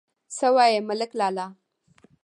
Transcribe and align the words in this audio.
_څه 0.35 0.47
وايي 0.55 0.79
ملک 0.87 1.11
لالا! 1.19 1.45